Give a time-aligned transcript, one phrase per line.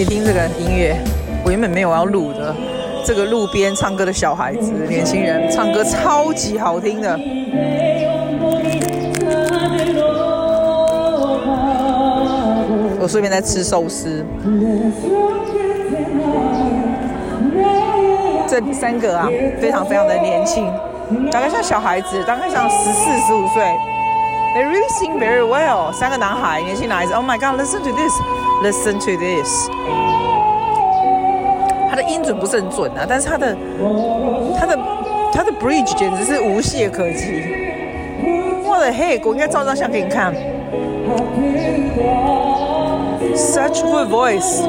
[0.00, 0.96] 你听这个音乐，
[1.44, 2.56] 我原本没有要录的。
[3.04, 7.20] 这个路边唱歌的小孩子、年轻人唱歌超级好听的。
[12.98, 14.24] 我顺便在吃寿司。
[18.48, 19.28] 这三个啊，
[19.60, 20.72] 非常非常的年轻，
[21.30, 23.62] 大概像小孩子，大概像十四十五岁。
[24.54, 25.92] They really sing very well。
[25.92, 27.12] 三个男孩，年轻男孩子。
[27.12, 28.12] Oh my God，listen to this
[28.62, 29.68] Listen to this。
[31.88, 33.56] 他的音准不是很准啊，但是他的
[34.58, 34.78] 他的
[35.32, 37.42] 他的 bridge 简直是无懈可击。
[38.64, 40.32] 我的 hey，我应该照张相给你看。
[43.34, 44.62] Such good voice。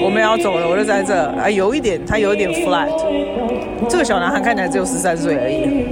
[0.00, 1.14] 我们要走了，我就在这。
[1.14, 2.88] 啊，有一点，他有一点 flat。
[3.88, 5.84] 这个小男孩看起来只有十三岁而已。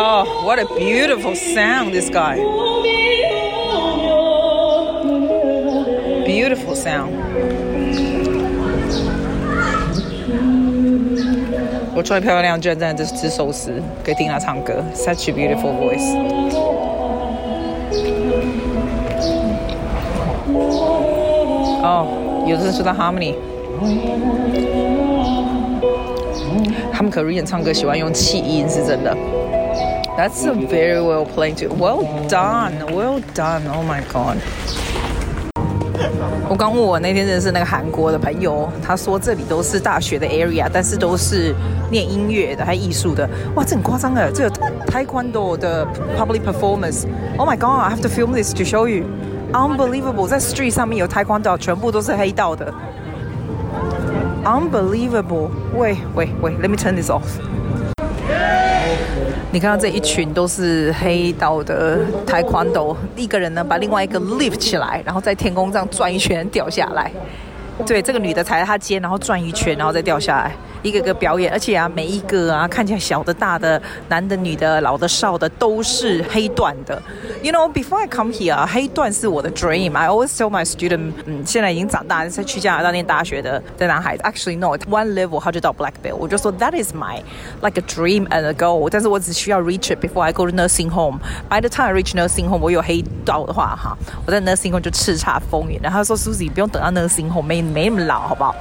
[0.00, 2.36] Oh, what a beautiful sound, this guy.
[6.26, 7.12] Beautiful sound.
[11.94, 14.84] 我穿漂漂亮亮，居然在这吃寿司，可以听他唱歌。
[14.94, 16.14] Such a beautiful voice.
[21.82, 22.06] 哦，
[22.46, 23.34] 有人说到 harmony。
[26.92, 29.16] 他们 Korean 唱歌喜欢用气音，是真的。
[30.16, 31.68] That's a very well played too.
[31.68, 33.66] Well done, well done.
[33.68, 34.38] Oh my god.
[36.48, 41.54] 我刚问我那天认识那个韩国的朋友，他说这里都是大学的 area，但是都是
[41.90, 43.28] 念音乐的，还艺术的。
[43.56, 44.30] 哇，这很夸张哎！
[44.32, 44.50] 这个
[44.86, 49.04] Taekwondo 的 public performance。Oh my god, I have to film this to show you.
[49.52, 52.72] Unbelievable，在 street 上面有 Taekwondo，全部都是黑道的。
[54.44, 55.48] Unbelievable！
[55.74, 57.22] 喂喂喂，Let me turn this off。
[59.53, 67.11] 你看到这一群都是黑道的台宽斗一个人呢把另外一个 lift 起来，然后在天空上转一圈掉下来。
[67.85, 70.55] 对，这个女的踩在他肩，然后转一圈，然后再掉下来。
[70.83, 77.01] 一个个表演，而且啊，每一个啊，看起来小的、大的、男的、女的、老的、少的，都是黑段的。
[77.41, 79.95] You know, before I come here，黑段是我的 dream。
[79.95, 86.15] I always tell my student，嗯，现在已经长大，在去加拿大念大学的的男孩子，actually no，one level 他就到 black belt。
[86.15, 87.21] 我就说 that is my
[87.61, 88.87] like a dream and a goal。
[88.89, 91.19] 但是我只需要 reach it before I go to nursing home。
[91.49, 95.79] By the time I reach nursing home，我有黑道的话，哈，我在 nursing home 就叱咤风云。
[95.81, 98.55] 然后他说，Susie 不用等到 nursing home，没没那么老，好不好？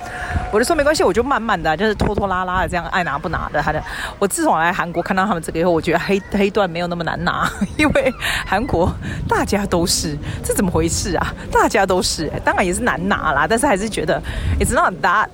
[0.52, 3.62] 我就说没关系，我就慢慢的，就是拖拖拉拉的这样，爱拿不拿的。
[3.62, 3.80] 他的，
[4.18, 7.48] 我自从来韩国看到他们这个以后，我觉得黑黑段没有那么难拿，
[7.78, 8.12] 因为
[8.44, 8.92] 韩国
[9.28, 11.32] 大家都是，这怎么回事啊？
[11.52, 14.20] 大家都是，当然也是难拿啦，但是还是觉得
[14.58, 15.28] it's not that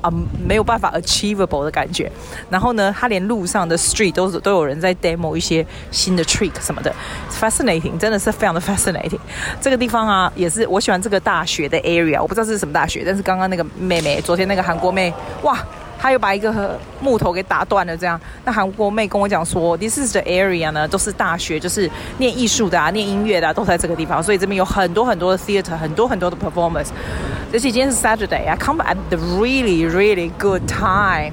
[0.00, 0.08] 啊、
[0.46, 2.10] 没有办法 achievable 的感觉。
[2.48, 6.94] 然后呢，他连路上的 street 都是都有人在 demo 一些新的 trick 什么的
[7.28, 9.18] ，fascinating，真的是非常的 fascinating。
[9.60, 15.12] 这个地方啊，也是我喜欢这个大学的 area，我不知道是什么大学，但是刚刚那个妹妹，昨天那个韩国妹，
[15.42, 15.58] 哇！
[15.98, 18.18] 他又把一个木头给打断了，这样。
[18.44, 24.22] 那韩国妹跟我讲说，This is the area 呢，都是大学，就是念艺术的啊，念音乐的啊，都在这个地方。
[24.22, 26.88] 所以这边有很多很多的 theater，很多很多的 performance。
[27.52, 31.32] 而且今天是 Saturday 啊，come at the really really good time。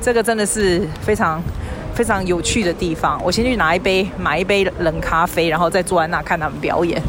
[0.00, 1.42] 这个真的是非常
[1.94, 3.20] 非常有趣的地方。
[3.22, 7.02] 我先去拿一杯，买一杯冷咖啡，然后再坐在那看他们表演。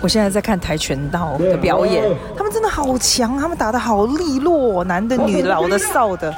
[0.00, 2.04] 我现在在看跆拳道的表演，
[2.36, 6.32] 他们真的好强，他们打的好利落，男的、女的、老的、少的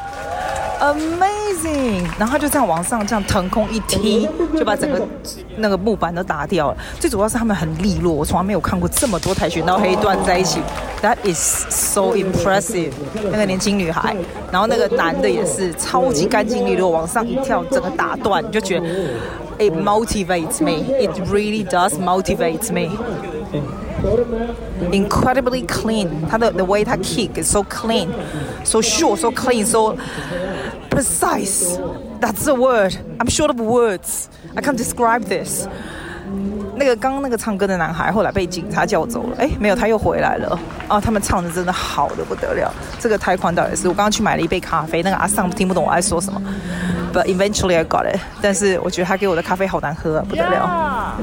[0.81, 2.03] ，amazing！
[2.19, 4.27] 然后他就这样往上这样腾空一踢，
[4.59, 5.07] 就把整个
[5.57, 6.77] 那个木板都打掉了。
[6.99, 10.61] 最主要是他们很利落，我从来没有看过这么多跆拳道黑段在一起
[11.03, 11.39] ，That is
[11.69, 12.93] so impressive！
[13.31, 14.17] 那个年轻女孩，
[14.51, 18.87] 然后那个男的也是超级干净利落，往上一跳，整个打断，你就觉得
[19.59, 22.97] it motivates me，it really does motivate me。
[24.92, 28.10] Incredibly clean，他的 the way 他 kick is so clean,
[28.64, 29.96] so short, so clean, so
[30.90, 31.80] precise.
[32.20, 32.96] That's the word.
[33.20, 34.28] I'm short of words.
[34.56, 35.68] I can't describe this.
[36.78, 39.38] 那个刚刚那个唱歌的男孩后来被警察叫走了。
[39.38, 40.60] 哎，没有，他又回来了。
[40.90, 42.74] 哦，他们唱的真的好的不得了。
[43.00, 46.42] 这个太宽道也是，我刚刚去买了一杯咖啡，那个阿桑听不懂我在说什么。
[47.14, 48.20] But eventually I got it.
[48.42, 51.18] 但是我觉得他给我的咖啡好难喝啊，不得了。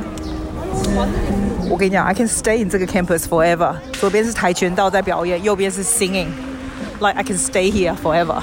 [0.94, 1.45] Yeah.
[1.69, 3.73] 我跟你讲，I can stay in 这个 campus forever。
[3.93, 8.41] 左边是跆拳道在表演，右边是 singing，like I can stay here forever。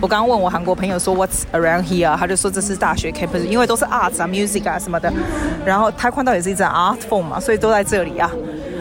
[0.00, 2.16] 我刚刚问我韩国朋友说 What's around here？
[2.16, 5.12] 他就说这是大学 campus，因为都是 arts 啊，music 啊什么的。
[5.64, 8.30] 然后跆拳道也是一种 art form 嘛，所以都在这里啊。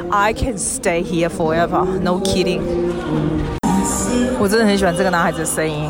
[0.09, 2.61] I can stay here forever，no kidding。
[4.39, 5.89] 我真的很喜欢这个男孩子的声音，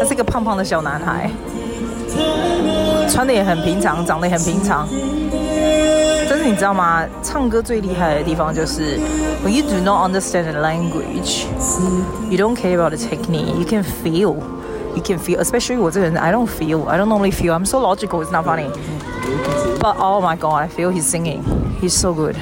[0.00, 1.30] 他是一个胖胖的小男孩，
[3.08, 4.88] 穿的也很平常，长得也很平常。
[6.45, 7.03] 你知道吗？
[7.23, 8.99] 唱歌最厉害的地方就是
[9.43, 11.45] when you do not understand the language,
[12.29, 13.55] you don't care about the technique.
[13.55, 14.35] You can feel,
[14.93, 15.39] you can feel.
[15.41, 17.53] Especially 我这个人，I don't feel, I don't normally feel.
[17.53, 18.23] I'm so logical.
[18.23, 18.69] It's not funny.
[19.79, 21.43] But oh my god, I feel he's singing.
[21.81, 22.35] He's so good.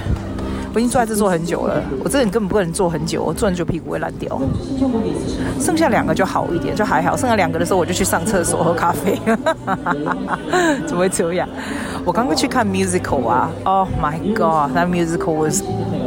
[0.77, 4.39] 我已经坐在这坐很久了，我这个人根本不可能坐很久，我坐很久屁股会烂掉。
[5.59, 7.17] 剩下两个就好一点，就还好。
[7.17, 9.19] 剩下两个的时候，我就去上厕所喝咖啡。
[10.87, 11.49] 怎么会这样？
[12.05, 15.63] 我刚刚去看 musical 啊，Oh my god，那 musical was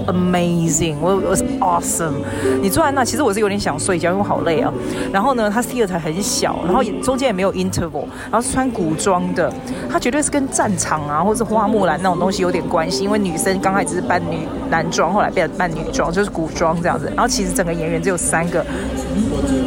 [0.05, 0.97] amazing。
[1.01, 2.13] 我我 awesome。
[2.61, 4.71] 你坐在那，其实我是有点想睡觉，因为好累啊。
[5.11, 9.51] 然后呢，它 theater 很小，然后中间也没有 interval，然后是穿古装的，
[9.89, 17.05] 它绝对是跟战场啊，或者是花木兰那种东西有点关系，因为女生刚开始是扮女男装，后来变成扮女装，就是古装这样子。
[17.15, 18.65] 然后其实整个演员只有三个，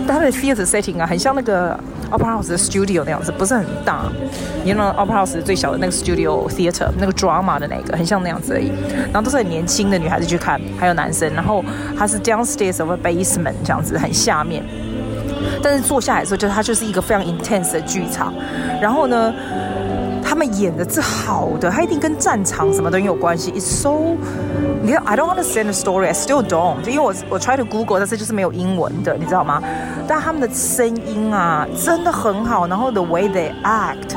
[0.07, 1.79] 但它的 theater setting 啊，很像那个。
[2.13, 4.03] Opera House 的 studio 那样子，不是很大，
[4.63, 8.71] 你知道 Opera House 最小的那个 studio theater 那个 drama 的那个，很像那样子而已。
[9.11, 11.33] 然后都是很年轻的女孩子去看，还有男生。
[11.33, 11.65] 然后
[11.99, 14.65] 它是 downstairs of a basement 这样子，很下面。
[15.63, 18.33] 但是坐下来的时候，就它就是一个非常 intense 的剧场。
[18.81, 19.33] 然后呢，
[20.23, 23.53] 他们演的是好的，它一定跟战场什么都有关系。
[23.53, 24.17] It's so
[24.83, 26.07] 你看，I don't understand the story.
[26.07, 26.79] I still don't.
[26.89, 29.63] 因为我我 try to Google，但是就是没有英文的，你知道吗？
[30.09, 32.67] 但他们的声音啊，真的很好。
[32.67, 34.17] 然后 the way they act,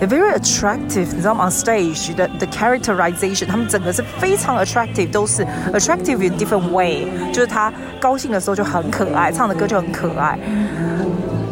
[0.00, 1.06] very attractive.
[1.14, 1.46] 你知道吗？
[1.46, 7.06] On stage, the the characterization，他们整个是非常 attractive，都是 attractive in different way。
[7.32, 10.38] 就是他高兴的时候就很可爱，唱的歌就很可爱。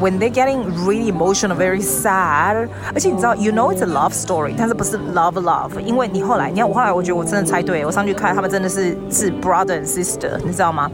[0.01, 9.81] When they're getting really emotional, very sad，而且你知道，you know it's a love story，但是不是 love love，因为你后来，你看我后来，我觉得我真的猜对，我上去看他们真的是是 brother
[9.81, 10.91] and sister，你知道吗？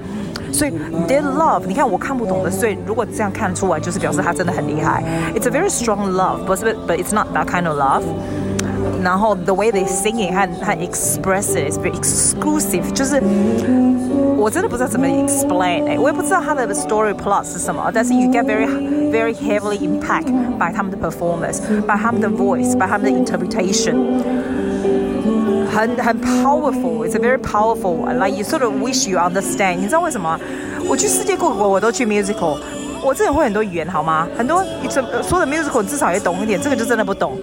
[0.54, 0.70] 所以
[1.06, 5.02] their love，你看我看不懂的，所以如果这样看出来，就是表示他真的很厉害。
[5.34, 8.02] It's a very strong love，不是，but it's not that kind of love。
[9.02, 13.22] 然后 the way they sing it 和和 express it is very exclusive，就是
[14.36, 18.66] 我真的不知道怎么 explain，哎，我也不知道他的 story plot 是什么，但是 you get very
[19.10, 20.26] very heavily impact
[20.58, 23.94] by 他们的 performance，by 他们的 voice，by 他们的 interpretation，
[25.74, 30.38] 很很 powerful，it's a very powerful，like you sort of wish you understand，你知道为什么？
[30.88, 32.58] 我去世界各国我都去 musical，
[33.02, 34.26] 我这人会很多语言好吗？
[34.36, 34.64] 很多
[35.22, 37.38] 所有的 musical 至少也懂一点，这个就真的不懂。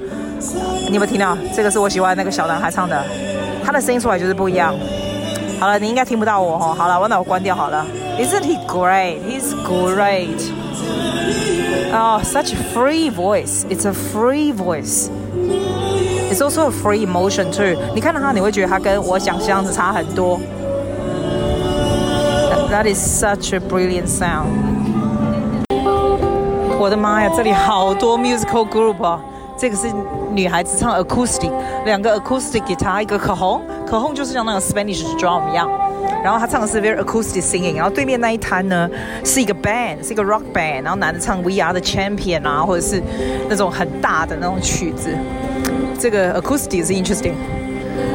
[0.87, 1.37] 你有没有听到？
[1.55, 3.03] 这个是我喜欢的那个小男孩唱的，
[3.63, 4.75] 他的声音出来就是不一样。
[5.59, 6.75] 好了，你应该听不到我哦。
[6.77, 7.85] 好了，我那我关掉好了。
[8.19, 9.19] Isn't he great?
[9.27, 10.51] He's great.
[11.93, 13.65] Oh, such a free voice.
[13.69, 15.09] It's a free voice.
[16.32, 17.76] It's also a free emotion too.
[17.94, 20.40] 你看到他，你会觉得他跟我想象的差很多。
[22.70, 24.46] That is such a brilliant sound.
[26.78, 29.20] 我的妈呀，这里好多 musical group 啊！
[29.58, 29.88] 这个是
[30.30, 31.52] 女孩子唱 acoustic，
[31.84, 35.70] 两个 acoustic guitar，一个口红，口红就是像那种 Spanish drum 一样。
[36.24, 37.76] 然后她唱的是 very acoustic singing。
[37.76, 38.88] 然后对面那一摊呢
[39.22, 40.82] 是一个 band，是一个 rock band。
[40.82, 43.02] 然后男的唱 We Are the Champion 啊，或者是
[43.50, 45.10] 那种很大的那种曲子。
[46.02, 47.34] 这个 acoustic 是 interesting。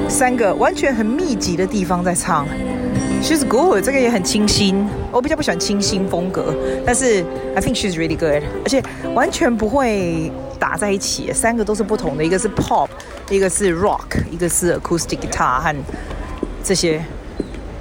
[0.10, 2.45] 三个完全很密集的地方在唱。
[3.24, 4.86] She's good，这个也很清新。
[5.10, 6.53] 我比较不喜欢清新风格，
[6.86, 7.24] 但是
[7.56, 10.29] I think she's really good，而且完全不会。
[10.60, 12.88] 打在一起，三个都是不同的，一个是 pop，
[13.29, 15.75] 一个是 rock，一个是 acoustic guitar 和
[16.63, 17.00] 这些。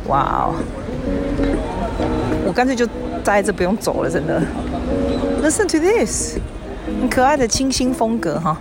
[0.09, 0.55] 哇哦！
[2.47, 2.85] 我干脆就
[3.25, 4.43] 待在这不用走了，真的。
[5.43, 6.37] Listen to this，
[7.01, 8.61] 很可爱的清新风格哈。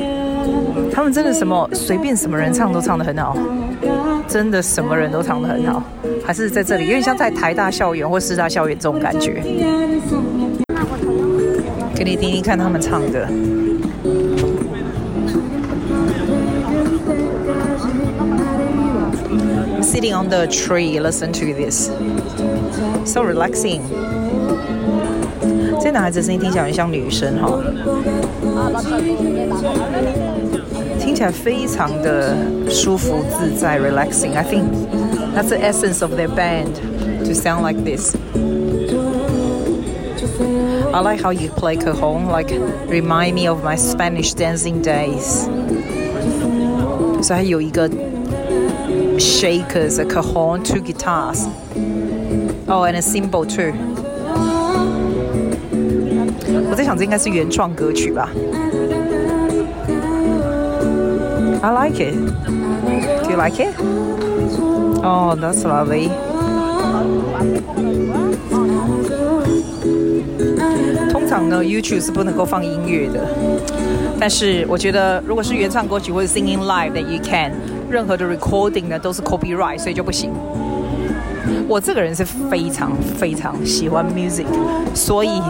[0.93, 3.35] 他们真的什么随便什么人唱都唱得很好，
[4.27, 5.81] 真的什么人都唱得很好，
[6.25, 9.41] 还是在这里有点像在台大校园或师大校园这种感觉。
[11.95, 13.27] 给你听听看他们唱的。
[19.73, 21.89] I'm sitting on the tree, listen to this.
[23.05, 23.81] So relaxing.
[25.83, 27.59] 这男孩子声音听起来很像女生哈，
[31.00, 32.34] 听起来非常的
[32.68, 34.34] 舒服自在，relaxing.
[34.34, 34.64] I think
[35.34, 36.74] that's the essence of their band
[37.24, 38.14] to sound like this.
[40.92, 42.50] I like how you play cajon, like
[42.88, 45.46] remind me of my Spanish dancing days.
[47.22, 47.88] 所以还有一个
[49.18, 51.46] shakers, a cajon, two guitars.
[52.66, 53.72] Oh, and a cymbal too.
[56.68, 58.30] 我在想，这应该是原创歌曲吧。
[61.62, 62.14] I like it.
[63.24, 63.74] Do you like it?
[65.02, 66.10] Oh, that's lovely.
[71.10, 73.20] 通常呢，YouTube 是不能够放音乐的。
[74.18, 77.52] 但是我觉得，如果是原唱歌曲或者 singing live 的，you can。
[77.88, 80.32] 任何的 recording 呢都是 copyright，所以就不行。
[81.68, 84.46] 我这个人是非常非常喜欢 music，
[84.94, 85.40] 所以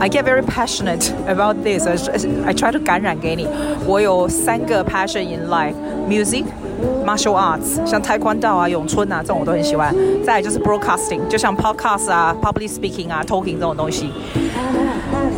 [0.00, 1.86] I get very passionate about this.
[1.86, 3.46] I try to 感染给你。
[3.86, 9.94] 我有三个 passion in life：music、martial arts，像跆拳道啊、咏春啊这种我都很喜欢。
[10.24, 14.10] 再来就是 broadcasting，就像 podcast 啊、public speaking 啊、talking 这种东西。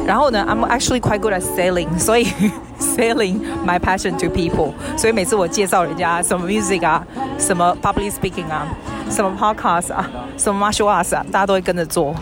[0.07, 2.27] 然后呢，I'm actually quite good at selling，所以
[2.79, 4.73] selling my passion to people。
[4.97, 7.05] 所以每次我介绍人家什么 music 啊、
[7.39, 8.67] 什么 public speaking 啊、
[9.11, 12.15] 什么 podcast 啊、什么 martial arts 啊，大家都会跟着做。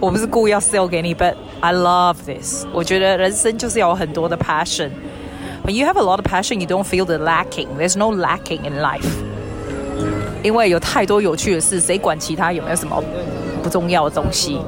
[0.00, 2.64] 我不是故意要 sell 给你，but I love this。
[2.72, 7.68] 我觉得人生就是要有很多的 passion。When you have a lot of passion, you don't feel the lacking.
[7.78, 9.04] There's no lacking in life。
[10.42, 13.02] 因为有太多有趣的事，谁管其他有没有什么？
[13.62, 14.58] 不重要的东西，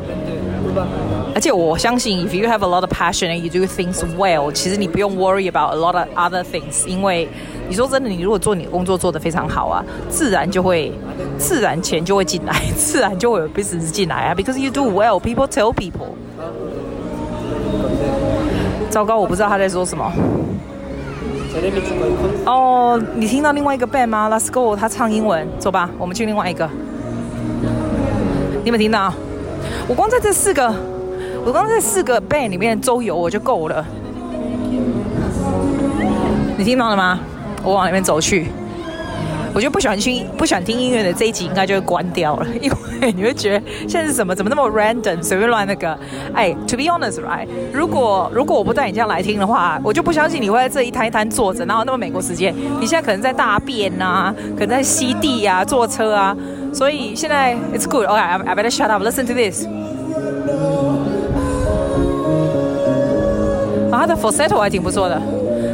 [1.35, 5.77] 而且我相信，if you have a lot of passion and you do things well，其实你不用 worry about a
[5.77, 7.29] lot of other things，因为
[7.69, 10.93] 你说真的，你如果做你的工作做得非常好啊，自然就会，
[11.39, 16.13] 自然钱就会进来，自然就会有 business 进来啊，because you do well，people tell people。
[18.91, 20.13] 糟糕，我不知道他在说什么。
[22.45, 24.29] 哦，你听到另外一个 band 吗？
[24.31, 26.69] Let's go，他唱英文，走吧，我们去另外一个。
[28.65, 29.13] 你们听到？
[29.88, 30.74] 我光在这四个，
[31.46, 33.86] 我光在这四个 band 里面周游我就够了。
[36.58, 37.20] 你听到了吗？
[37.64, 38.48] 我往里面走去。
[39.54, 42.70] 我就不喜欢听不喜欢听音乐的这一集应该就会关掉了， 因
[43.02, 44.36] 为你会觉得现在是什么？
[44.36, 45.98] 怎么那么 random，随便乱那个？
[46.34, 47.48] 哎，to be honest，right？
[47.74, 52.54] 如果如果我不带你这样来听的话，我就不相信你会在这一摊一摊坐着，哪有那么美国时间？
[52.80, 56.36] 你现在可能在大便啊，可能在吸地啊，坐车啊。
[56.77, 58.07] 所以现在 it's good.
[58.07, 59.03] Okay, I better shut up.
[59.03, 59.67] Listen to this.
[63.91, 65.21] 啊，他的 falsetto 还挺不错的。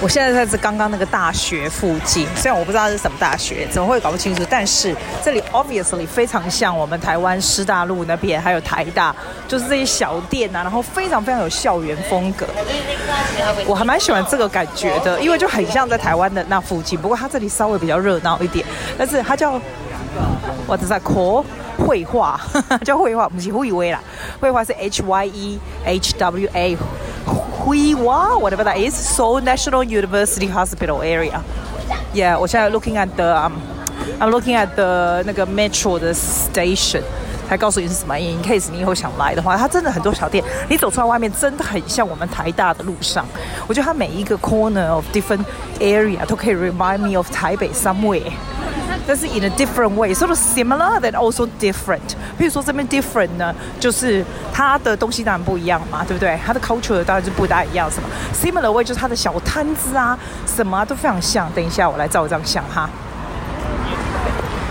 [0.00, 4.44] 我现在在这刚刚那个大学附近，虽然我不知道是什么大学，怎么会搞不清楚？
[4.48, 9.14] 但是这里 obviously 非常像我们台湾师大路那边，还有台大，
[9.48, 12.46] 就是这些小店啊，然后非常非常有校园风格。
[13.66, 16.96] 我还蛮喜欢这个感觉的，因为就很像在台湾的那附近。
[17.00, 18.64] 不过它这里稍微比较热闹一点，
[18.96, 19.60] 但是它叫
[20.68, 21.44] What is that called？
[21.78, 22.40] 绘画
[22.84, 24.00] 叫绘画，不是会话啦，
[24.40, 26.76] 绘画是 H Y E H W A。
[27.68, 31.42] Hui-Wa, whatever that is, Seoul National University Hospital area.
[32.14, 33.52] Yeah，我现在 looking at the,
[34.18, 37.02] I'm looking at the 那个 metro 的 station，
[37.46, 38.16] 才告诉你是什么。
[38.16, 43.26] In case 你以后想来的话，它真的很多小店，你走出来外面真的很像我们台大的路上。
[43.66, 45.44] 我觉得它每一个 corner of different
[45.78, 48.32] area 都可以 remind me of 台北 somewhere。
[49.08, 52.14] 但是 in a different way, sort of similar, than also different。
[52.36, 54.22] 比如说这边 different 呢，就是
[54.52, 56.38] 它的东西当然不一样嘛，对不对？
[56.44, 61.50] 它的 culture 当然就不大一样，什么 similar way 就是它的小摊子啊，什么啊都非常像。
[61.52, 62.90] 等一下我来照一张相哈。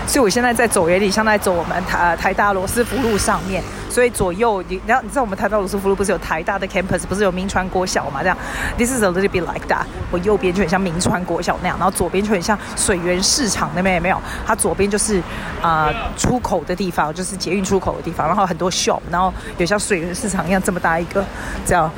[0.06, 3.60] 所以我现在在走，有点像在走我们台台大罗斯福路上面。
[3.98, 8.22] 所以左右你，然后你知道我们台大罗斯福路不是有台大的 campus，不是有明传国小嘛？
[8.22, 8.38] 这样
[8.76, 9.84] ，this is a little bit like that。
[10.12, 14.22] 我右边就很像明传国小那样，然后左边就很像水源市场那边有没有？
[14.46, 15.20] 它左边就是
[15.60, 21.24] 啊、出口的地方，就是捷运出口的地方，然后很多 shop，然后有像水源市场一样这么大一个，
[21.66, 21.90] 这样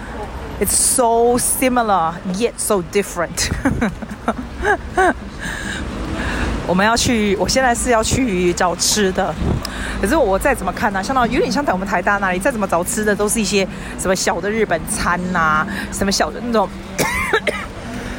[0.59, 3.51] ，it's so similar yet so different。
[6.71, 9.35] 我们要去，我现在是要去找吃的。
[10.01, 13.67] 可是我再怎么看呢、相当有点像在我们台大那里，再怎么找吃的，都是一些
[13.99, 16.69] 什么小的日本餐呐、什么小的那种。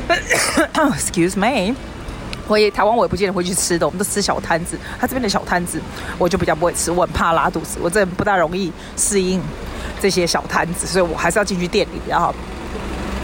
[0.74, 1.74] Excuse me，
[2.46, 4.78] 我也台湾我也不见得会去吃的，我们都吃小摊子。
[5.00, 5.80] 他这边的小摊子，
[6.18, 9.42] 我就比较不会吃，我很怕拉肚子，我这不大容易适应
[10.02, 12.36] 这些小摊子，所以我还是要进去店里，然后。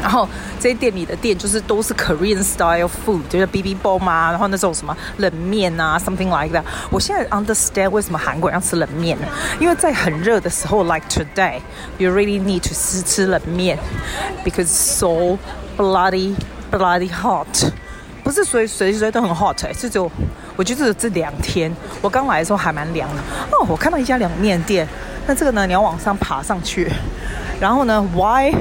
[0.01, 0.27] 然后
[0.60, 6.63] 这些店里的店就是都是 Korean style food，就是 bibimbap 啊，然后那种什么冷面啊，something like that。
[6.89, 9.27] 我现在 understand 为什么韩国人要吃冷面了，
[9.60, 13.77] 因为在很热的时候，like today，you really need to 吃吃冷面
[14.46, 15.38] ，because so
[15.77, 16.36] bloody
[16.72, 17.72] bloody hot。
[18.24, 20.12] 不是随随时随都很 hot，哎，是就
[20.58, 23.22] 我觉得这两天我刚来的时候还蛮凉的。
[23.51, 24.86] 哦，我看到一家凉面店，
[25.25, 26.92] 那这个呢，你要往上爬上去，
[27.60, 28.54] 然后呢 why？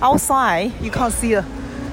[0.00, 1.44] Outside, you can't see 了，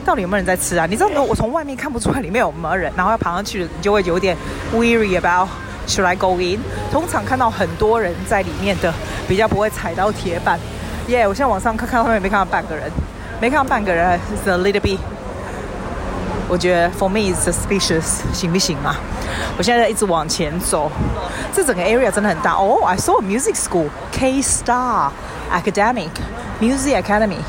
[0.05, 0.86] 到底有没有人在吃啊？
[0.86, 4.36] 你知道，我从外面看不出来里面有没有人，然后要爬上去，你就会有点
[4.74, 5.48] weary about
[5.88, 6.60] should I go in？
[6.91, 8.93] 通常看到很多人在里面的，
[9.27, 10.60] 比较不会踩到铁板。
[11.07, 12.91] 耶、yeah，我现在往上看，看到后面没看到半个人，
[13.39, 14.98] 没看到半个人，is a little bit。
[16.50, 18.95] 我觉得 for me is suspicious，行不行啊？
[19.57, 20.91] 我现在一直往前走，
[21.53, 22.53] 这整个 area 真的很大。
[22.53, 25.10] 哦、oh，I saw a music school，K Star
[25.51, 26.10] Academic
[26.60, 27.39] Music Academy。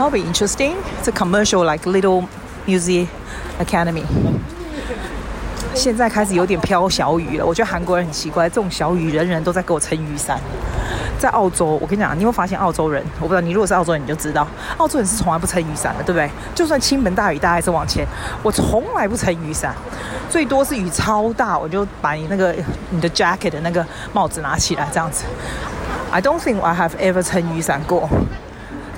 [0.00, 0.76] That'll be interesting.
[0.98, 2.26] It's a commercial, like little
[2.66, 3.08] music
[3.58, 4.04] academy.
[5.74, 7.44] 现在开始有点飘小雨了。
[7.44, 10.40] 我觉得韩国人很奇怪，这种小雨人人都在给我撑雨伞。
[11.18, 13.04] 在澳洲，我跟你讲，你有没有发现澳洲人？
[13.20, 16.30] 我不知道，你如果是澳洲人，你就知道，澳洲人是从来不撑雨伞的，对不对？
[16.54, 18.06] 就算倾盆大雨，大家还是往前。
[18.42, 19.74] 我从来不撑雨伞，
[20.30, 22.54] 最多是雨超大，我就把你那个
[22.88, 25.26] 你的 jacket 的那个帽子拿起来，这样子。
[26.10, 28.08] I don't think I have ever 撑雨伞过。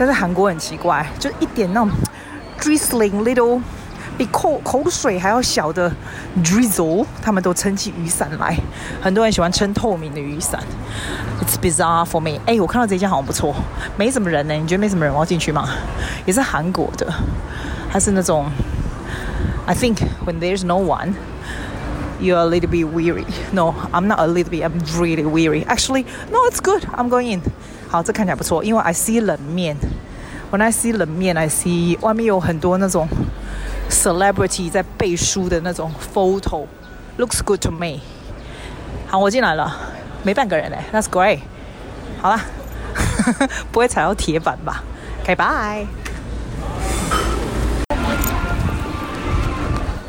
[0.05, 1.89] 但是韩国很奇怪，就一点那种
[2.59, 3.61] drizzling little
[4.19, 5.89] 比口口水还要小的
[6.43, 8.57] drizzle，他们都撑起雨伞来。
[9.01, 10.61] 很多人喜欢撑透明的雨伞。
[11.41, 12.41] It's bizarre for me。
[12.47, 13.55] 哎，我看到这家好像不错，
[13.97, 14.55] 没什么人呢。
[14.55, 15.69] 你觉得没什么人，我要进去吗？
[16.27, 17.07] 也是韩国的，
[17.89, 18.51] 还是那种
[19.67, 21.15] ？I think when there's no one,
[22.22, 23.26] you're a little bit weary.
[23.52, 24.64] No, I'm not a little bit.
[24.64, 25.66] I'm really weary.
[25.66, 26.84] Actually, no, it's good.
[26.96, 27.42] I'm going in.
[27.90, 29.78] 好，这看起来不错，因为 I see 冷面，
[30.52, 33.08] When I see 冷面，I see 外面有很多那种
[33.90, 38.00] celebrity 在背书的那种 photo，looks good to me。
[39.08, 39.74] 好，我进来了，
[40.24, 41.40] 没半个人嘞，That's great。
[42.22, 42.40] 好了，
[43.72, 44.84] 不会踩到铁板吧？
[45.26, 45.36] Okay,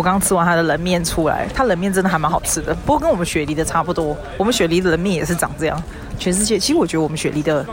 [0.03, 5.81] 我刚刚吃完他的冷面出来，他冷面真的还蛮好吃的，不过跟我们雪梨的差不多，我们雪梨的冷面也是长这样。
[6.19, 7.65] 全世界，其实我觉得我们雪梨的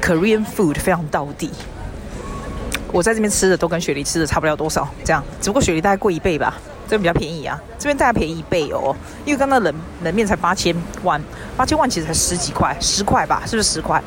[0.00, 1.50] Korean food 非常到地。
[2.92, 6.54] 我在这边吃的都跟雪梨吃的差不了多少，这样，只不过雪梨大概贵一倍吧，
[6.86, 8.94] 这边比较便宜啊，这边大概便宜一倍哦。
[9.24, 11.20] 因为刚刚冷冷面才八千万，
[11.56, 14.00] 八千万其实才十几块，十块吧，是不是十块？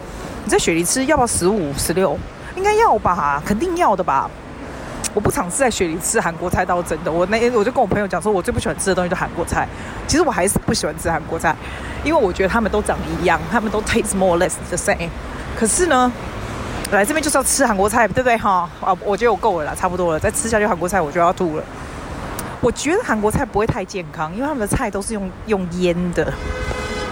[0.45, 2.17] 你在雪梨吃要不要十五、十六？
[2.55, 4.31] 应该要吧，肯定要的吧。
[5.13, 7.11] 我不常是在雪梨吃韩国菜，倒真的。
[7.11, 9.67] 我那天我就跟我朋友讲说，我最不喜欢吃的东西就是韩国菜。
[10.07, 11.55] 其实我还是不喜欢吃韩国菜，
[12.03, 15.09] 因为我觉得他们都长得一样，他们都 taste more or less the same。
[15.57, 16.11] 可是呢，
[16.91, 18.69] 来这边就是要吃韩国菜，对不对哈？
[18.79, 20.19] 啊，我觉得我够了啦，差不多了。
[20.19, 21.63] 再吃下去韩国菜，我就要吐了。
[22.61, 26.31] 我觉得韩国菜不会太健康，因为他们的菜都是用用腌的。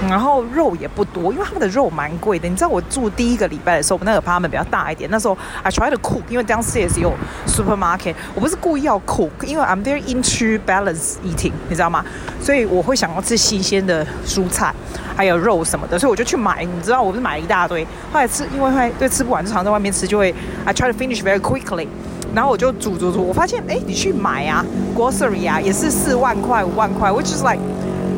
[0.08, 2.48] 然后肉也不多，因为他们的肉蛮贵的。
[2.48, 5.10] 你知道我住第一个礼拜的时候，我那个 apartment 比较大一点。
[5.12, 7.14] 那时候 I try to cook，因为 downstairs 有
[7.46, 8.16] supermarket。
[8.34, 12.06] 我不是故意要 cook，因为 I'm very into balance eating，你知道吗？
[12.42, 14.74] 所以我会想要吃新鲜的蔬菜，
[15.18, 16.64] 还有肉什么的，所以我就去买。
[16.64, 17.84] 你知道，我不是买了一大堆。
[18.14, 20.34] 后来吃，因为会对吃不完，就常在外面吃，就会
[20.66, 21.88] I try to finish very quickly。
[22.34, 27.60] 然后我就煮煮煮，我发现哎，你去买啊，grocery 啊，也是四万块、五万块，which is like。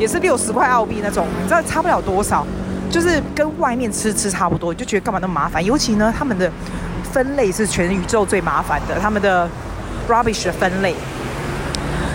[0.02, 2.44] 也是六十块澳币那种，你知道差不了多少，
[2.90, 5.64] 就是跟外面吃吃差不多，就觉得干嘛那么麻烦？
[5.64, 6.52] 尤其呢，他们的
[7.04, 9.48] 分类是全宇宙最麻烦的，他们的
[10.10, 10.96] rubbish 的分类。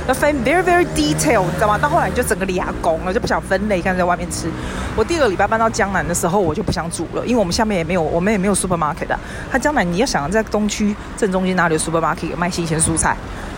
[0.09, 1.79] 那分 very very detail，你知道吗？
[1.79, 4.49] 到后来就整个牙拱了，就不想分类，干脆在外面吃。
[4.97, 9.19] 我第二个礼拜搬到江南的时候，我就不想煮了，因为我们下面也没有，我们也没有 supermarket 的。
[9.51, 13.17] 它江南你要想在东区正中间哪里有 supermarket 卖新鲜蔬菜，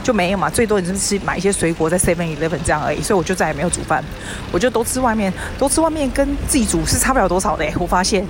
[0.08, 0.48] 就没有嘛。
[0.48, 3.02] 最多你就是吃买一些水果在 Seven Eleven 这样而已。
[3.02, 4.02] 所以我就再也没有煮饭，
[4.50, 7.66] 我就都吃外面，都吃外面跟自己煮是差不了多少的。
[7.78, 8.24] 我发现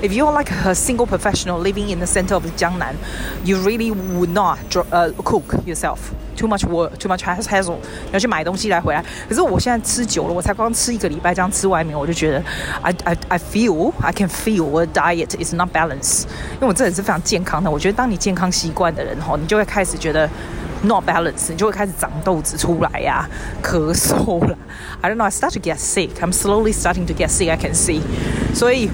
[0.00, 2.94] ，if you are like a single professional living in the center of 江南
[3.42, 4.58] ，you really would not
[4.92, 5.98] uh, cook yourself.
[6.36, 7.76] Too much work, too much hassle。
[8.06, 9.04] 你要去买东西来回来。
[9.28, 12.42] 可是我现在吃久了，我才刚吃一个礼拜，这样吃外面，我就觉得
[12.82, 16.24] ，I I I feel I can feel 我的 diet is not balanced。
[16.54, 17.70] 因为我这人是非常健康的。
[17.70, 20.28] 我觉得当你健康习惯的人吼，你就会开始觉得
[20.86, 23.28] not balanced，你就会开始长痘子出来呀、啊，
[23.62, 24.56] 咳嗽了。
[25.00, 26.10] I don't know, I start to get sick.
[26.20, 27.50] I'm slowly starting to get sick.
[27.50, 28.00] I can see。
[28.54, 28.90] 所以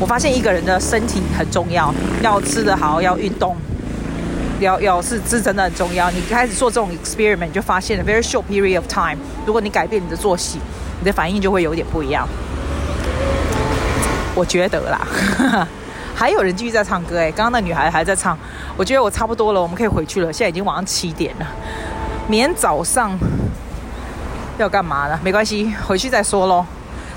[0.00, 1.92] 我发现一个人的身体很重要，
[2.22, 3.56] 要吃得好，要运动。
[4.60, 6.10] 要要是是真的很重要。
[6.12, 10.60] 你开始做这种 experiment，你就发现了 very short period of time，如果你改变你的作息，
[11.00, 12.26] 你的反应就会有点不一样。
[14.34, 15.66] 我觉得啦，
[16.14, 18.38] 还有人继续在唱歌哎，刚刚那女孩还在唱。
[18.76, 20.32] 我觉得我差不多了，我们可以回去了。
[20.32, 21.46] 现在已经晚上七点了，
[22.26, 23.16] 明天早上
[24.58, 25.18] 要干嘛呢？
[25.22, 26.64] 没关系，回去再说喽。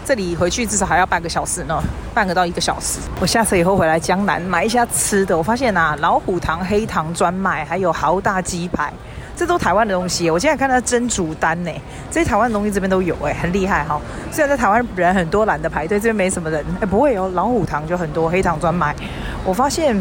[0.06, 3.00] 这里回去至少还要半个小时呢，半个到一个小时。
[3.20, 5.38] 我下车以后回来江南买一下吃的。
[5.38, 8.94] 我发现啊，老虎堂黑糖专卖，还有豪大鸡排，
[9.36, 10.30] 这都台湾的东西。
[10.30, 11.72] 我现在看到蒸煮单呢，
[12.10, 14.00] 这些台湾的东西这边都有哎，很厉害哈。
[14.32, 17.30] 虽然在台湾人很多懒得排队，这边没什么人哎，不会哦。
[17.34, 18.96] 老虎堂就很多黑糖专卖。
[19.44, 19.94] 我发现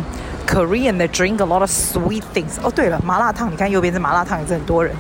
[0.47, 2.53] Korean they drink a lot of sweet things。
[2.63, 4.95] 哦，对了，麻辣烫，你看右边是麻辣烫，也是很多人。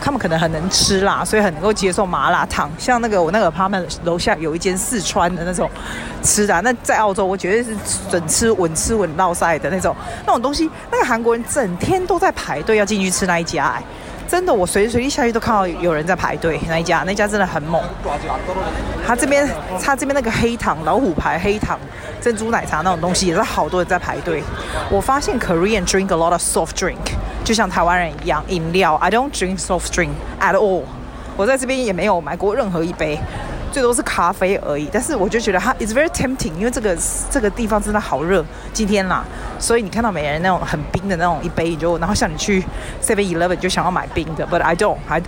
[0.00, 2.70] 他们可能很能吃辣，所以很能够接受麻辣烫。
[2.78, 5.70] 像那个我那个他们楼下有一间四川的那种
[6.22, 7.74] 吃的，那在澳洲我绝对是
[8.10, 10.70] 准吃稳吃稳闹晒的那种那种东西。
[10.92, 13.82] 那个韩国人整天都在排队要进去吃那一家，哎，
[14.34, 16.58] 真的，我随时随地下去都看到有人在排队。
[16.68, 17.80] 那一家，那家真的很猛。
[19.06, 19.48] 他这边，
[19.80, 21.78] 他这边那个黑糖老虎牌黑糖
[22.20, 24.42] 珍珠奶茶那种东西，也是好多人在排队。
[24.90, 26.96] 我发现 Korean drink a lot of soft drink。
[27.44, 30.82] 就像台湾人一样，饮料，I don't drink soft drink at all。
[31.36, 33.20] 我在这边也没有买过任何一杯，
[33.74, 34.88] 最多是咖啡而已。
[34.92, 36.96] 但是我就觉得它 is very tempting，因为这个
[37.28, 39.24] 这个地方真的好热，今天啦，
[39.58, 42.64] 所以你看到美人那种很冰的那种一杯，你就然后像你去
[43.02, 45.20] Seven Eleven 就想要买冰的，but I don't，还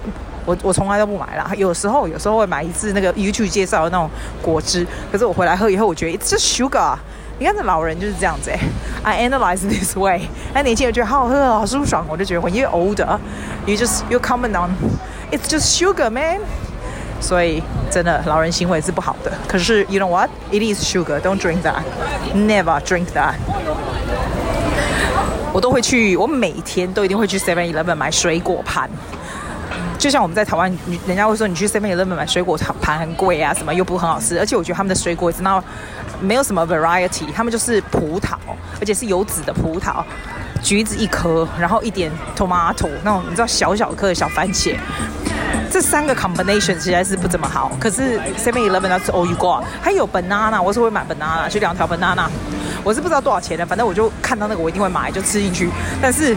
[0.45, 1.51] 我我从来都不买啦。
[1.57, 4.09] 有时候有时候会买一次那个 YouTube 介绍的那种
[4.41, 6.97] 果汁，可是我回来喝以后，我觉得 it's just sugar。
[7.39, 8.51] 你看这老人就是这样子
[9.03, 10.23] ，I analyze this way。
[10.55, 13.19] 那年轻人觉得好好喝，好舒爽，我就觉得 when you're older,
[13.67, 14.71] you just you comment on
[15.31, 16.41] it's just sugar, man。
[17.21, 19.33] 所以真的老人行为是不好的。
[19.49, 20.29] 可是 you know what?
[20.51, 21.21] It is sugar.
[21.21, 21.83] Don't drink that.
[22.35, 23.35] Never drink that。
[25.53, 28.91] 我都会去，我每天都一定会去 Seven Eleven 买水果盘。
[29.99, 30.71] 就像我们在台湾，
[31.07, 34.39] 人家会说你去 Seven Eleven 买水果盘很贵啊，什么又不很好吃。
[34.39, 35.65] 而且我觉得他们的水果真的。
[36.19, 38.37] 没有什么 variety，他们就是葡萄，
[38.81, 40.03] 而且是有籽的葡萄，
[40.63, 44.75] 橘子一颗，然后一点 tomato 那种你知道小小颗的小番茄，
[45.71, 47.73] 这三个 combination 实在是不怎么好。
[47.81, 52.27] 可是 Seven Eleven 那是 all you got，还有 banana，我是会买 banana，就两条 banana，
[52.83, 55.69] 我是不知道多少钱的，反正我就看到那个我一定会买，就吃进去。
[56.01, 56.37] 但是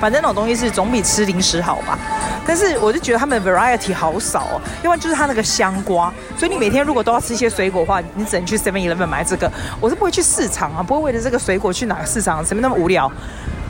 [0.00, 1.98] 反正那种东西是总比吃零食好吧。
[2.46, 9.50] 但是我就觉得他们 variety 好少哦，要不然就是他那个香瓜，所以你每天如果都要吃一些水果的话，你只能去 Seven Eleven 买这个。
[9.80, 13.10] 我是不会去市场啊，不会为了这个水果去哪个市场，前面那么无聊，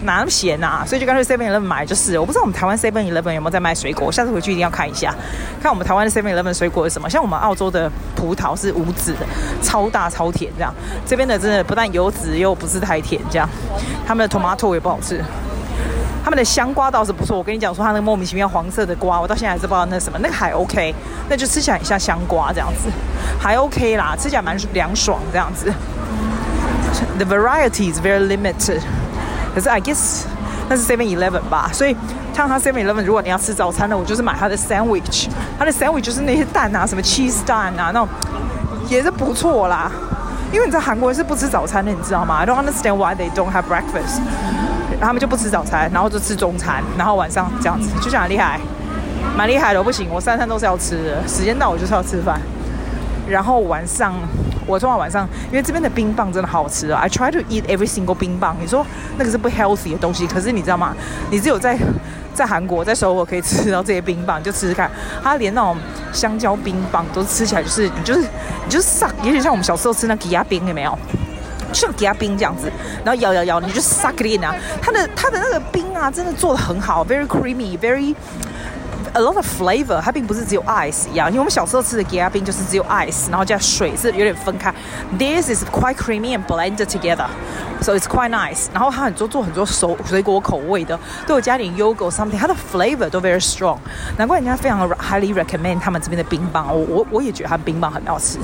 [0.02, 0.84] 哪那么闲啊？
[0.86, 2.18] 所以就干脆 Seven Eleven 买就是。
[2.18, 5.14] 我不知道我们台湾 Seven Eleven 有没有在卖水果，下次回去一定要看一下，
[5.62, 7.08] 看我们台湾的 Seven Eleven 水果是什么。
[7.08, 9.26] 像我们澳洲的葡萄是无籽的，
[9.62, 10.74] 超大超甜这样，
[11.06, 13.48] 这边的真的不但有籽又不是太甜这样，
[14.06, 15.22] 他们的 tomato 也不好吃。
[16.22, 20.94] 他们的香瓜倒是不错，我跟你讲说，它那个莫名其妙黄色的瓜，我到现在还是不知道那什么，那个还 OK，
[21.30, 22.90] 那就吃起来像香瓜这样子，
[23.40, 25.72] 还 OK 啦，吃起来蛮凉爽这样子。
[27.18, 28.82] The variety is very limited，
[29.54, 30.24] 可是 I guess
[30.68, 31.96] 那是 Seven Eleven 吧，所以
[32.32, 38.08] 像它 Seven Eleven，如果你要吃早餐呢，我就是买它的 sandwich，它的 sandwich 就是那些蛋啊，什么 cheese 蛋啊，那种
[38.88, 39.90] 也是不错啦。
[40.52, 44.20] 因为你知道韩国人是不吃早餐的，你知道吗？I don't understand why they don't have breakfast。
[45.00, 48.60] 他们就不吃早餐，然后就吃中餐，然后晚上这样子，就像很厉害，
[49.36, 49.82] 蛮厉害的。
[49.82, 52.40] 不行，我三餐都是要吃的，时间到我就是要吃饭。
[53.28, 54.12] 然后晚上，
[54.70, 57.00] 我昨晚晚上，因为这边的冰棒真的好吃啊。
[57.00, 58.56] I try to eat every single 冰棒。
[58.60, 58.86] 你说
[59.18, 60.94] 那个是不 healthy 的东西，可是你知道吗？
[61.30, 61.76] 你只有在
[62.32, 64.88] 在韩国，在首尔可以吃到这些冰棒，就吃吃看。
[65.22, 65.76] 它连那种
[66.12, 70.96] 香蕉冰棒都吃起来就是，你就是你就是 suck，，有点像我们小时候吃那个吉冰，有没有？
[71.72, 72.70] 就像给他冰这样子，
[73.04, 74.54] 然后摇摇摇，你就 suck it in 啊。
[74.80, 78.14] 它的它的那个冰啊，真的做的很好，very creamy，very
[79.14, 80.00] a lot of flavor。
[80.00, 84.74] 它并不是只有 ice 一样，因为我们小时候吃的给他冰就是只有 ice，然后加水是有点分开。
[85.18, 88.66] This is quite creamy and blended together，so it's quite nice。
[88.72, 93.78] 然后它很多做很多熟水果口味的，都有加点 yogurt something，它的 flavor 都 very strong。
[94.16, 96.66] 难怪人家非常 highly recommend 他们这边的冰棒。
[96.68, 98.38] 我我我也觉得它冰棒很好吃。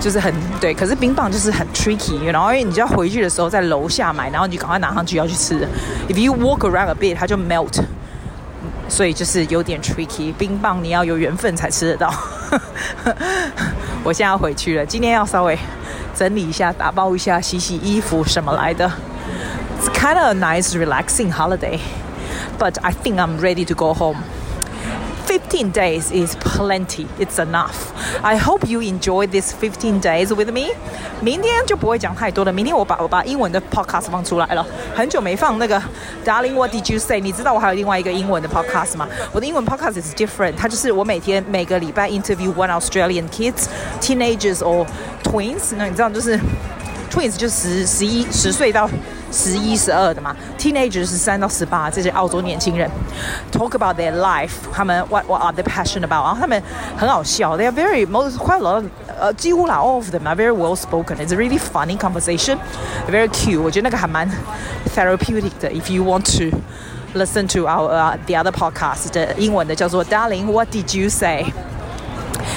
[0.00, 5.64] 就是很对，可是冰棒就是很 tricky，然后因为你就要回去的时候在楼下买，然后你就赶快拿上去要去吃。
[6.08, 7.80] If you walk around a bit，它就 melt，
[8.88, 10.32] 所以就是有点 tricky。
[10.34, 12.12] 冰棒你要有缘分才吃得到。
[14.04, 15.58] 我现在要回去了，今天要稍微
[16.14, 18.90] 整理一下、打包一下、洗洗衣服什么来的。
[19.80, 21.80] It's kind of a nice, relaxing holiday,
[22.58, 24.18] but I think I'm ready to go home.
[25.25, 27.05] 15 days is plenty.
[27.19, 27.91] It's enough.
[28.21, 30.69] I hope you enjoy this 15 days with me.
[31.21, 32.53] 明天就不会讲太多了。
[32.53, 35.81] 明天我把我把英文的 podcast 放出来了，很久没放那个
[36.25, 37.19] Darling What Did You Say？
[37.19, 39.07] 你知道我还有另外一个英文的 podcast 吗？
[39.33, 43.65] 我的英文 podcast is different，它就是我每天每个礼拜 interview one Australian kids,
[43.99, 44.87] teenagers or
[45.23, 45.73] twins。
[45.75, 46.39] 那你知道就是
[47.11, 48.89] twins 就十十一十岁到。
[49.31, 52.89] 十一、十二的嘛，teenagers 是三到十八，这些澳洲年轻人，
[53.51, 56.23] talk about their life，他们 what what are they passionate about？
[56.23, 56.61] 然后他们
[56.97, 58.83] 很好笑，they are very most quite a lot，
[59.19, 64.29] 呃，几乎啦 all of them are very well spoken，it's a really funny conversation，very cute，我觉得那个还蛮
[64.95, 65.69] therapeutic 的。
[65.69, 66.57] If you want to
[67.13, 71.45] listen to our、uh, the other podcast 的英文的叫做 Darling，what did you say？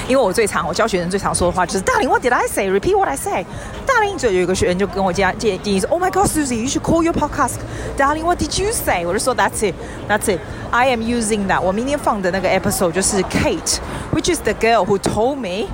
[0.07, 8.61] 因为我最常我教学生最常说的话就是 Darling，what did I say？Repeat what I say。Darling，就有一个学员就跟我建建议说，Oh my God，Susie，you should call your podcast。Darling，what did
[8.61, 9.05] you say？
[9.05, 11.61] 我就说 That's it，That's it。I am using that。
[11.61, 15.67] 我明天放的那个 episode 就是 Kate，which is the girl who told me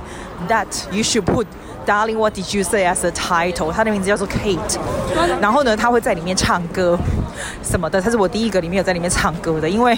[0.48, 1.46] that you should put。
[1.86, 3.72] Darling, what did you say as a title？
[3.72, 4.78] 她的名字叫做 Kate，
[5.40, 6.98] 然后呢，她会在里面唱歌
[7.62, 7.98] 什么的。
[7.98, 9.96] 她是我第一个里面有在里面唱歌的，因为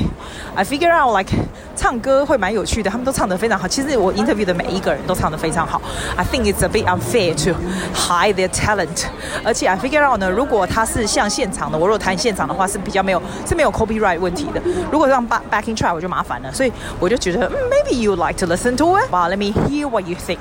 [0.55, 1.33] I figure out like
[1.75, 3.67] 唱歌会蛮有趣的，他们都唱得非常好。
[3.67, 5.83] 其实我 interview 的每一个人都唱得非常好。
[6.17, 7.59] I think it's a bit unfair to
[7.93, 9.07] hide their talent。
[9.43, 14.63] 而且 I figure out 呢，如果他是像现场的，我如果弹现场的话是比较没有是没有 copyright 问题的。
[14.93, 20.15] 如果让 back backing track 我就麻烦了，所以我就觉得、嗯、maybe you like to listen to it。But let me hear what you
[20.15, 20.39] think。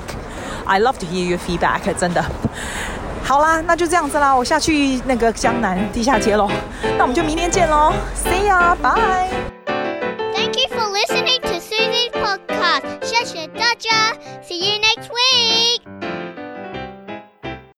[0.65, 2.23] I love to hear your feedback，真的。
[3.23, 6.49] 好啦，那就这样子啦，我下去那个江南地下街喽。
[6.97, 9.29] 那我们就明天见喽，See ya，bye。
[10.33, 14.13] Thank you for listening to Susie's podcast，谢谢大家
[14.47, 16.04] ，See you next week。